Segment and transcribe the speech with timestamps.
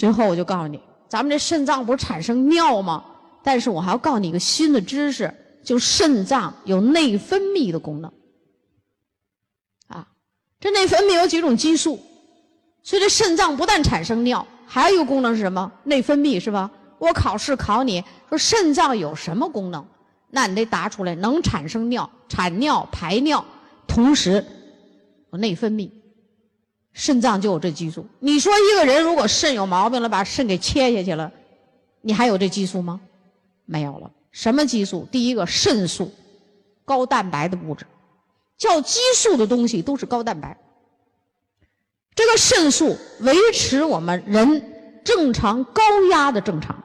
[0.00, 0.80] 最后我就告诉你，
[1.10, 3.04] 咱们这肾脏不是产生尿吗？
[3.42, 5.30] 但是我还要告诉你一个新的知识，
[5.62, 8.10] 就肾脏有内分泌的功能。
[9.88, 10.08] 啊，
[10.58, 12.00] 这内分泌有几种激素，
[12.82, 15.70] 所以这肾脏不但产生尿，还有一个功能是什么？
[15.84, 16.70] 内分泌是吧？
[16.98, 19.86] 我考试考你说肾脏有什么功能？
[20.30, 23.44] 那你得答出来，能产生尿、产尿、排尿，
[23.86, 24.42] 同时
[25.30, 25.90] 有内分泌。
[26.92, 28.06] 肾脏就有这激素。
[28.18, 31.32] 你说一个人如果肾有毛病了，把肾给切下去了，
[32.00, 33.00] 你还有这激素吗？
[33.64, 34.10] 没有了。
[34.32, 35.08] 什么激素？
[35.10, 36.12] 第一个肾素，
[36.84, 37.86] 高蛋白的物质，
[38.58, 40.56] 叫激素的东西都是高蛋白。
[42.14, 46.82] 这个肾素维持我们人正常高压的正常，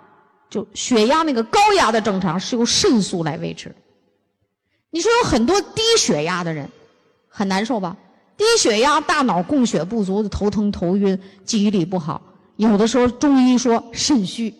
[0.49, 3.75] 就血压那个高压的正常是由肾素来维持。
[4.91, 6.69] 你说有很多低血压的人，
[7.27, 7.97] 很难受吧？
[8.37, 12.21] 低血压，大脑供血不足的，头疼头晕，记忆力不好。
[12.57, 14.53] 有的时候中医说肾虚，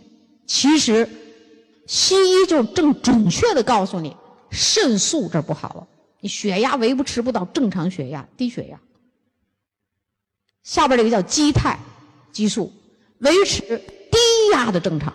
[0.46, 1.08] 其实
[1.88, 4.16] 西医就正准确的告诉你，
[4.50, 5.88] 肾素这不好了，
[6.22, 8.80] 你血压维不持不到正常血压，低血压。
[10.64, 11.78] 下边这个叫肌肽
[12.32, 12.74] 激素，
[13.20, 14.18] 维持低
[14.52, 15.14] 压的正常，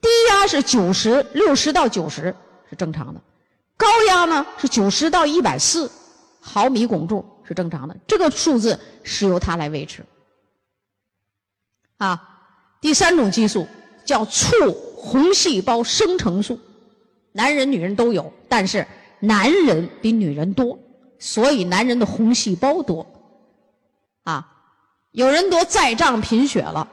[0.00, 2.34] 低压是九十六十到九十
[2.70, 3.20] 是正常的，
[3.76, 5.90] 高压呢是九十到一百四
[6.40, 7.24] 毫米汞柱。
[7.46, 10.04] 是正常的，这个数字是由它来维持。
[11.98, 12.20] 啊，
[12.80, 13.66] 第三种激素
[14.04, 14.54] 叫促
[14.96, 16.58] 红细胞生成素，
[17.32, 18.86] 男人女人都有，但是
[19.20, 20.78] 男人比女人多，
[21.18, 23.06] 所以男人的红细胞多。
[24.24, 24.46] 啊，
[25.12, 26.86] 有人得再胀贫血了，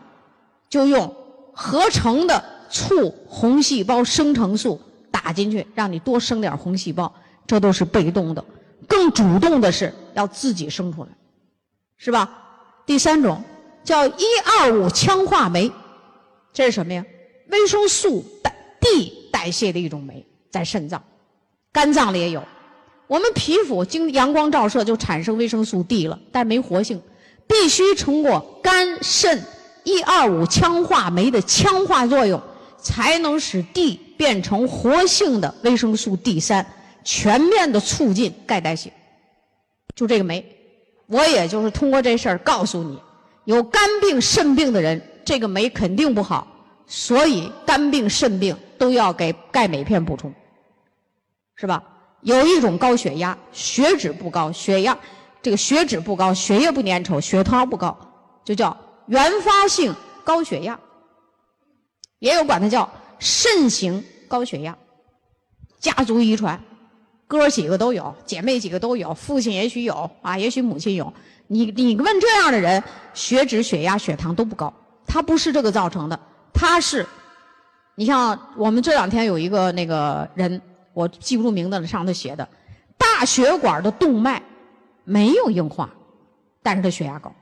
[0.70, 1.14] 就用
[1.54, 4.80] 合成的促红细胞生成素
[5.12, 7.14] 打进去，让你多生点红细胞，
[7.46, 8.46] 这都是被动的。
[8.88, 11.10] 更主动的是要自己生出来，
[11.98, 12.30] 是吧？
[12.86, 13.42] 第三种
[13.84, 14.24] 叫一
[14.60, 15.72] 二五羟化酶，
[16.52, 17.06] 这是什么呀？
[17.50, 18.24] 维生素
[18.80, 21.02] D 代谢的一种酶，在肾脏、
[21.72, 22.44] 肝脏里也有。
[23.08, 27.02] 我们皮肤经阳光照射就产生维生素 D 了，但没活性，
[27.48, 29.44] 必须通过肝肾
[29.84, 32.42] 一二五羟化酶的羟化作用，
[32.80, 36.66] 才能使 D 变成活性的维生素 D 三。
[37.06, 38.92] 全面的促进钙代谢，
[39.96, 40.44] 就这个酶，
[41.08, 43.00] 我也就是通过这事儿告诉你，
[43.46, 46.48] 有肝病、肾病的人，这个酶肯定不好，
[46.88, 50.34] 所以肝病、肾病都要给钙镁片补充，
[51.56, 51.84] 是吧？
[52.22, 54.98] 有一种高血压，血脂不高，血压
[55.42, 57.98] 这个血脂不高，血液不粘稠，血糖不高，
[58.46, 58.76] 就叫
[59.08, 59.94] 原发性
[60.24, 60.80] 高血压，
[62.20, 62.90] 也有管它叫
[63.20, 64.78] 肾型高血压，
[65.80, 66.60] 家族遗传。
[67.40, 71.12] 哥几个都有，姐妹几个都有，父亲也许有啊，也许母亲有。
[71.48, 72.82] 你你问这样的人，
[73.16, 74.72] 血脂、血压、血糖都不高，
[75.08, 76.20] 他不是这个造成的，
[76.54, 77.04] 他是，
[77.96, 80.62] 你像我们这两天有一个那个人，
[80.94, 82.48] 我记不住名字了，上头写的，
[83.00, 84.40] 大血管的动脉
[85.04, 85.90] 没有硬化，
[86.62, 87.34] 但是他血压高，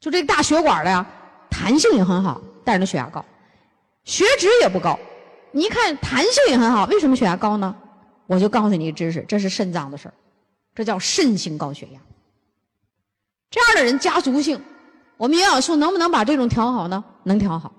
[0.00, 1.04] 就这个大血管的呀，
[1.48, 3.24] 弹性也很好，但是他血压高，
[4.04, 4.98] 血脂也不高，
[5.50, 7.74] 你一看弹性也很好，为什么血压高呢？
[8.32, 10.14] 我就告诉你知识，这是肾脏的事儿，
[10.74, 12.00] 这叫肾性高血压。
[13.50, 14.58] 这样的人家族性，
[15.18, 17.04] 我们营养素能不能把这种调好呢？
[17.24, 17.70] 能调好。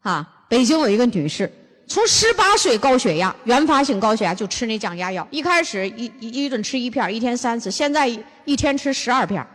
[0.00, 1.50] 啊，北京有一个女士，
[1.86, 8.06] 从十八岁高血压，原发性高血压就吃那降压药，一开始一一一顿吃一片，一天三次，现在
[8.44, 9.46] 一天吃十二片，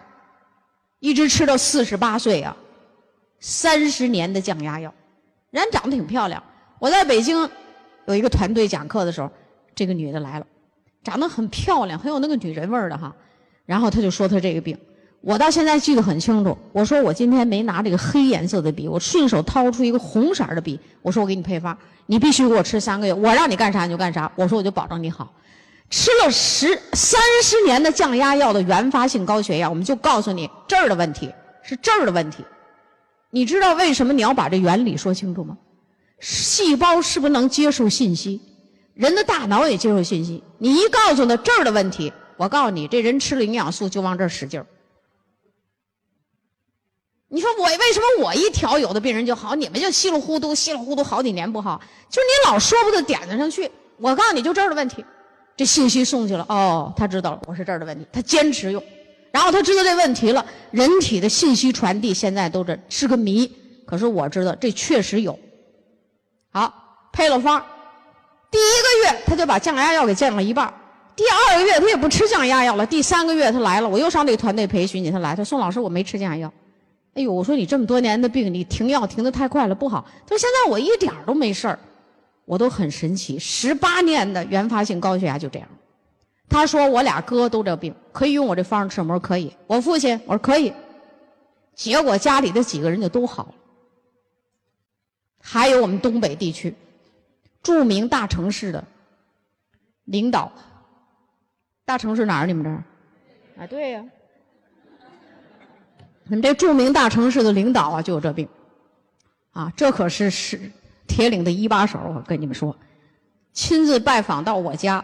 [1.00, 2.58] 一直吃到四十八岁啊，
[3.40, 4.92] 三十年的降压药，
[5.52, 6.42] 人长得挺漂亮。
[6.80, 7.48] 我在北京
[8.08, 9.32] 有一个团队讲课的时候。
[9.78, 10.46] 这个女的来了，
[11.04, 13.16] 长得很漂亮，很有那个女人味儿的哈。
[13.64, 14.76] 然后她就说她这个病，
[15.22, 16.58] 我到现在记得很清楚。
[16.74, 20.80] 我说我今天没拿这个黑颜色的笔，我顺手掏出一个红色的笔。
[21.04, 21.78] 我说我给你配方，
[22.08, 24.32] 你必须给我吃三个月，我让你干啥你就干啥。
[24.36, 25.32] 我说我就保证你好。
[25.92, 32.44] 吃了十三十年的降压药的原发性高血压，我们就告诉你这儿的问题是这儿的问题。
[33.30, 35.56] 你知道为什么你要把这原理说清楚吗？
[36.20, 38.42] 细胞是不是能接受信息？
[38.98, 44.66] 人的大脑也接受信息，你一告诉他这儿的问题，我告诉你，这人吃了营养素就往这儿使劲儿。
[47.30, 51.80] 你说我为什么我一调有的病人就好，你们就稀里糊涂稀里糊涂好几年不好？
[52.10, 53.70] 就你老说不到点子上去。
[53.98, 55.06] 我告诉你就这儿的问题，
[55.56, 58.84] 这信息送去了，哦，他知道了，我是这儿的问题，他坚持用，
[59.32, 60.44] 然后他知道这问题了。
[60.72, 63.52] 人体的信息传递现在都是是个谜，
[63.86, 65.38] 可是我知道这确实有。
[66.52, 66.74] 好，
[67.12, 67.64] 配了方。
[69.26, 70.72] 他就把降压药给降了一半
[71.16, 76.54] 第二个月他也不吃降压药了，第三个月他来了，我又上这个团队培训去，他来，他说宋老师我没吃降压药，
[77.16, 80.06] 哎呦，我说你这么多年的病，你停药停的太快了，不好。
[80.26, 81.80] 他说现在我一点都没事儿，
[82.46, 83.40] 我都很神奇。
[83.40, 85.68] 十八年的原发性高血压就这样。
[86.48, 89.02] 他说我俩哥都这病，可以用我这方式吃？
[89.02, 89.52] 我说可以。
[89.66, 90.72] 我父亲，我说可以。
[91.74, 93.54] 结果家里的几个人就都好了。
[95.42, 96.74] 还有我们东北地区
[97.64, 98.84] 著名大城市的
[100.08, 100.52] 领导，
[101.86, 102.48] 大城市哪儿？
[102.48, 102.84] 你们这儿？
[103.58, 104.04] 啊，对呀。
[106.30, 108.46] 你们这著名大城市的领导啊，就有这病，
[109.52, 110.60] 啊，这可是是
[111.08, 111.98] 铁岭的一把手。
[112.14, 112.76] 我跟你们说，
[113.54, 115.04] 亲自拜访到我家，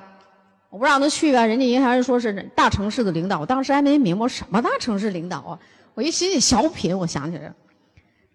[0.69, 5.59] 我不让他去啊，人家银行人说是大城市的领导，我当时还没明白什么大城市领导啊。
[5.93, 7.55] 我一寻思小品，我想起来了，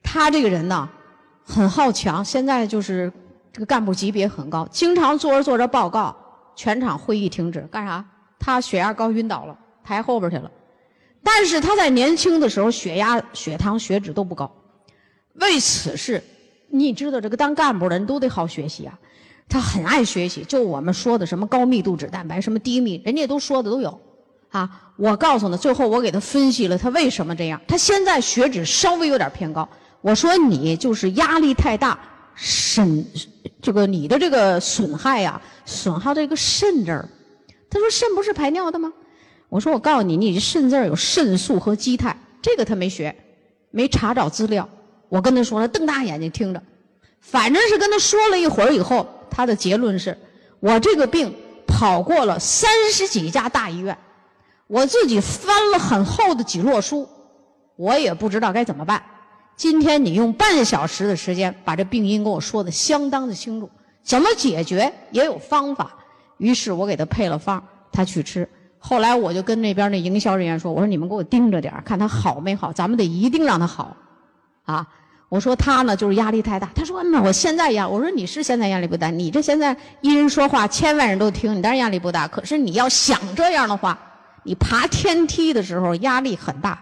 [0.03, 0.89] 他这个人呢，
[1.45, 3.13] 很好强，现在就是
[3.53, 6.17] 这个干部级别很高，经常做着做着报告，
[6.59, 8.05] 全场会议停止，干啥？
[8.41, 10.51] 他血压高晕倒了，抬后边去了。
[11.23, 14.51] 但是他在年轻的时候，血压、血糖、血脂都不高。
[15.35, 16.21] 为此事，
[16.69, 18.99] 你知道这个当干部的人都得好学习啊。
[19.49, 24.01] 他很爱学习，就我们说的什么高密度脂蛋白，什么低密，人家都说的都有。
[24.51, 27.61] 啊，我告诉他，最后我给他分析了他为什么这样。
[27.69, 29.69] 他现在血脂稍微有点偏高。
[30.01, 31.99] 我说你就是压力太大，
[32.35, 33.05] 肾
[33.61, 37.09] 这个你的这个损害呀，损耗这个肾这儿。
[37.71, 38.93] 他说肾不是排尿的吗？
[39.49, 43.15] 我说我告诉你，你这肾字儿有肾素和肌肽，这个他没学，
[43.71, 44.69] 没查找资料。
[45.09, 46.63] 我跟他说，了瞪大眼睛听着，
[47.21, 50.17] 反正是跟他说了一会儿以后，他的结论是：
[50.61, 51.35] 我这个病
[51.67, 53.97] 跑过了三十几家大医院，
[54.67, 57.09] 我自己翻了很厚的几摞书，
[57.77, 59.03] 我也不知道该怎么办。
[59.59, 63.69] 今天你用半小时的时间把这病因跟我说的相当的清楚，
[64.05, 65.91] 怎么解决也有方法。
[66.37, 67.61] 于是我给他配了方，
[67.91, 68.49] 他去吃。
[68.79, 73.97] 后来我就跟那边那营销人员说：“我说你们给我盯着点看他好没好，咱们得一定让他好，
[74.63, 74.87] 啊！
[75.29, 76.71] 我说他呢就是压力太大。
[76.73, 77.89] 他说：‘那我现在压……
[77.89, 82.29] 我说你是现在压力不大，你这现在一人说话千万人都听，你当然压力不大。
[82.29, 83.99] 可是你要想这样的话，
[84.45, 86.81] 你爬天梯的时候压力很大。’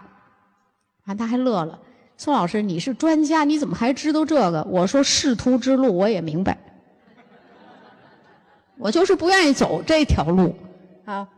[1.05, 1.79] 啊，他还乐了。
[2.17, 4.63] 宋老师，你是专家，你怎么还知道这个？
[4.63, 6.57] 我说仕途之路我也明白，
[8.77, 10.55] 我就是不愿意走这条路，
[11.05, 11.29] 啊。”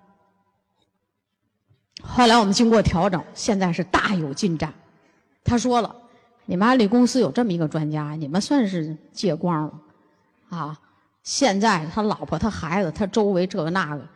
[2.01, 4.73] 后来我们经过调整，现在是大有进展。
[5.43, 5.93] 他说了
[6.45, 10.79] ：“你们安利公司有这么一个专家，你们算是借光了，啊！
[11.23, 14.07] 现在他老婆、他孩子、他周围这个那个，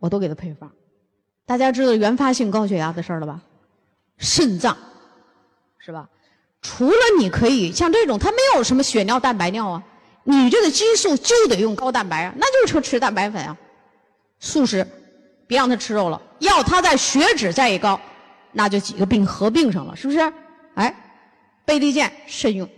[0.00, 0.68] 我都给他配方。
[1.46, 3.40] 大家知道原发性高血压的事儿了吧？
[4.18, 4.76] 肾脏，
[5.84, 6.08] 是吧？
[6.62, 9.82] 除了你可以像这种，他没有什么血尿、蛋白尿啊，
[10.24, 13.56] 你这个激素就得用高蛋白啊，那就是吃蛋白粉啊，
[14.38, 14.86] 素食。”
[15.50, 18.00] 别让他吃肉了，要他在血脂再一高，
[18.52, 20.20] 那就几个病合并上了，是不是？
[20.74, 20.94] 哎，
[21.64, 22.68] 贝利健慎用，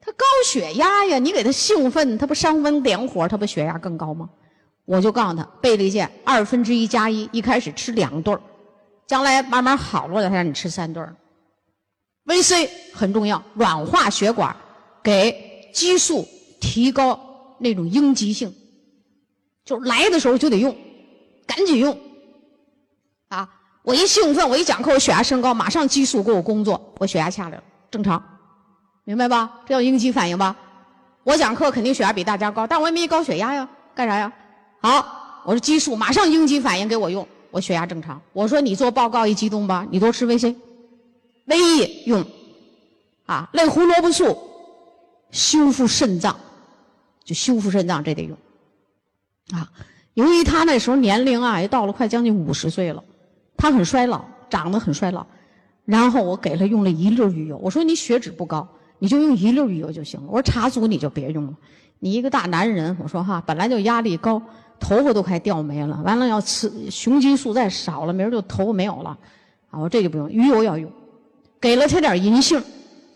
[0.00, 4.30] 他高血压呀，你给他兴奋，他不伤风点火，他不血压更高吗？
[4.84, 8.38] 我就告诉他，贝利健二分之一加一，一开始吃两顿
[9.08, 11.04] 将来慢慢好了，再让你吃三顿
[12.26, 14.54] VC 很重要，软化血管，
[15.02, 16.26] 给激素
[16.60, 17.18] 提高
[17.58, 18.54] 那种应急性，
[19.64, 20.74] 就来的时候就得用。
[21.46, 21.98] 赶紧用，
[23.28, 23.46] 啊！
[23.82, 28.22] 我一兴奋，我一讲课，我血压升高，马上激素给我工作，我血压下来了，正常，
[29.04, 29.60] 明白吧？
[29.66, 30.56] 这叫应激反应吧？
[31.22, 34.32] 我讲课肯定血压比大家高，但我也没高血压呀，干啥呀？
[34.80, 38.18] 好，我说激素马上应激反应给我用，我血压正常。
[38.32, 40.56] 我说你做报告一激动吧，你多吃维 C，
[41.46, 42.24] 维 E 用，
[43.26, 44.36] 啊，类胡萝卜素
[45.30, 46.36] 修复肾脏，
[47.24, 48.36] 就修复肾脏这得用，
[49.52, 49.70] 啊。
[50.14, 53.02] 由于他那时候年龄啊，也到了快将近五十岁了，
[53.56, 55.26] 他很衰老，长得很衰老。
[55.84, 58.66] 然后我给他用了一粒鱼油，我说你血脂不高，
[59.00, 60.26] 你就用一粒鱼油就行了。
[60.28, 61.54] 我说茶组你就别用了，
[61.98, 64.40] 你一个大男人，我说哈，本来就压力高，
[64.78, 69.18] 头发都快掉没了，完了要吃雄激素再少了，明儿就头发没有了。
[69.70, 70.90] 啊，我这就不用，鱼油要用。
[71.64, 72.62] 给了他点银杏，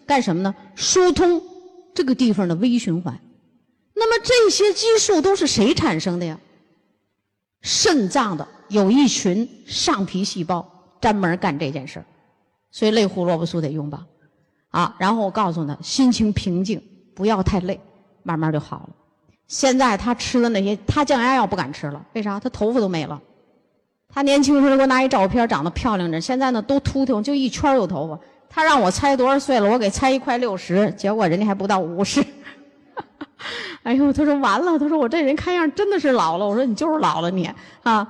[0.07, 0.55] 干什么呢？
[0.75, 1.43] 疏通
[1.95, 3.21] 这个地方的微循环。
[3.95, 6.41] 那么这些激素都是谁产生的呀？
[7.61, 10.67] 肾脏的有一群上皮细胞
[10.99, 12.07] 专门干这件事儿，
[12.71, 14.07] 所以类胡萝卜素得用吧，
[14.71, 16.83] 啊，然后我告诉他心情平静，
[17.15, 17.79] 不要太累，
[18.23, 18.89] 慢慢就好了。
[19.47, 22.41] 现在他吃的那些，他降压药不敢吃了，为啥？
[22.41, 23.21] 他头发都没了。
[24.09, 28.19] 他年轻时候给我拿一照片，长得漂亮着，现在呢都秃秃，就一圈有头发。
[28.51, 32.25] 他让我猜多少岁了，我给猜一块六十，结果人家还不到五十。
[33.85, 36.47] 哎呦，他说完了，他说我这人看样真的是老了。
[36.47, 37.49] 我说你就是老了你
[37.83, 38.07] 啊，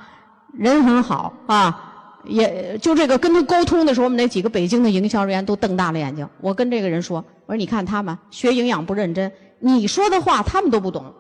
[0.55, 6.27] 人很好啊，也就这个跟他沟通的时候，我们那几个北京的营销人员都瞪大了眼睛。
[6.41, 9.31] 我跟这个人说：“我说你看他们学营养不认真，
[9.61, 11.15] 你说的话他们都不懂，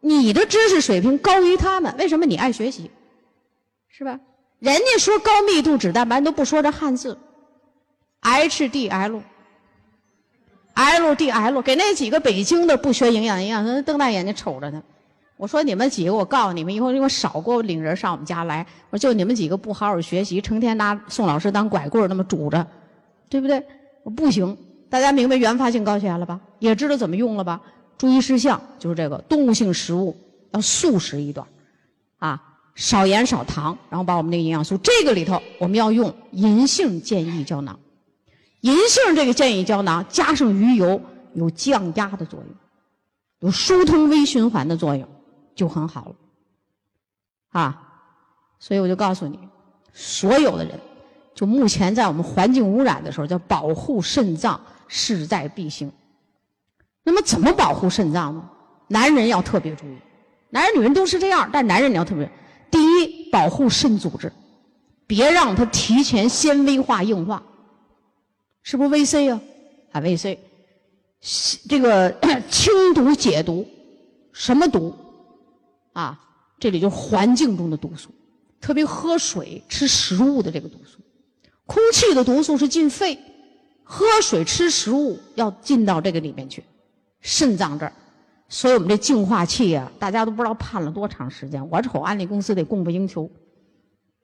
[0.00, 2.90] 你的知识水平高于他们，为什么你爱学习？
[3.88, 4.18] 是吧？
[4.58, 7.16] 人家说高密度脂蛋白都不说这汉字
[8.22, 9.22] ，HDL，LDL，
[11.62, 14.82] 给那几个北京的不学营养营养，瞪大眼睛瞅着他。”
[15.38, 18.66] 我说你们几个，我告诉你们，以后你们少给我领人上我们家来。
[18.90, 22.66] 我说就你们几个不好好学习，成天拿宋老师当拐棍那么拄着，
[23.28, 23.64] 对不对？
[24.02, 24.58] 我不行。
[24.90, 26.40] 大家明白原发性高血压了吧？
[26.58, 27.60] 也知道怎么用了吧？
[27.96, 30.16] 注意事项就是这个：动物性食物
[30.50, 31.46] 要素食一段，
[32.18, 32.42] 啊，
[32.74, 37.78] 少盐少糖，然后把我们那个营养素这个里头我们要用银杏健益胶囊。
[38.60, 41.00] 银杏这个健益胶囊加上鱼油，
[41.34, 42.48] 有降压的作用，
[43.40, 45.08] 有疏通微循环的作用。
[45.54, 46.14] 就很好了，
[47.50, 47.82] 啊，
[48.60, 49.40] 所以我就告诉你，
[49.92, 50.78] 所有的人，
[51.34, 55.90] 就目前在我们环境污染的时候，叫保护肾脏势在必行。
[57.02, 58.48] 那么怎么保护肾脏呢？
[58.86, 59.96] 男人要特别注意，
[60.50, 62.30] 男人女人都是这样，但男人你要特别，
[62.70, 64.32] 第一，保护肾组织，
[65.08, 67.42] 别让它提前纤维化硬化，
[68.68, 69.40] 是不是 VC 啊？
[69.92, 70.36] 啊 VC，
[71.66, 72.14] 这个
[72.50, 73.66] 清毒解毒，
[74.30, 74.94] 什么毒？
[75.94, 76.20] 啊，
[76.60, 78.10] 这里就是环境中的毒素，
[78.60, 80.98] 特别喝水、吃食物的这个毒素，
[81.64, 83.18] 空气的毒素是进肺，
[83.84, 86.62] 喝水、吃食物要进到这个里面去，
[87.22, 87.92] 肾脏这儿，
[88.50, 91.66] 所以我们这净化器啊，大家都不知道盼了多长时间。
[91.70, 93.30] 我瞅安利公司得供不应求，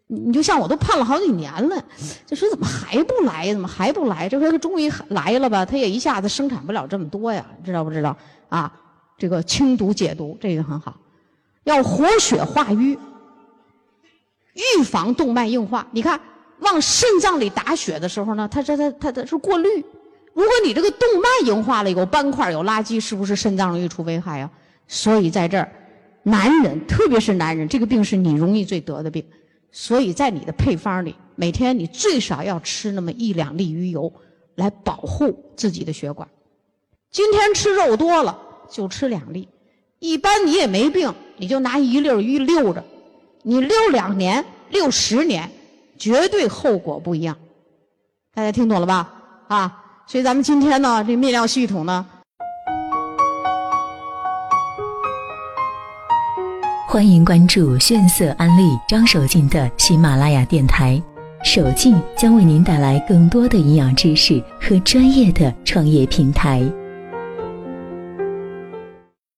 [0.07, 1.85] 你你就像我都盼了好几年了，
[2.27, 3.53] 就说怎么还不来？
[3.53, 4.29] 怎么还不来？
[4.29, 5.65] 这回终于来了吧？
[5.65, 8.17] 他也一下子生产不了这么多呀，知道不知道？
[8.49, 8.71] 啊，
[9.17, 10.95] 这个清毒解毒这个很好。
[11.65, 12.99] 要活血化瘀，
[14.53, 15.87] 预防动脉硬化。
[15.93, 16.21] 你看，
[16.59, 19.69] 往肾脏里打血的时候呢，它这它它它是过滤。
[20.35, 24.51] 如果你这个动脉硬化了，有斑块、有垃圾，是不是肾脏容易出危害啊？
[24.87, 25.73] 所以在这儿，
[26.25, 29.25] 男人特别是男人，这个病是你容易最得的病。
[29.77, 34.13] 所以在你的配方里，每天你最少要吃那么一两粒鱼油，
[34.55, 36.29] 来保护自己的血管。
[37.11, 38.39] 今天吃肉多了，
[38.71, 39.49] 就吃两粒。
[39.99, 42.85] 一般你也没病，你就拿一粒鱼溜着，
[43.43, 45.51] 你溜两年、溜十年，
[45.99, 47.37] 绝对后果不一样。
[48.33, 49.13] 大家听懂了吧？
[49.49, 52.07] 啊，所以咱们今天呢，这泌尿系统呢，
[56.95, 61.03] 欢迎关注炫色安利张守敬的喜马拉雅电台，
[61.43, 66.63] 守敬将为您带来更多的营养知识和专业的创业平台。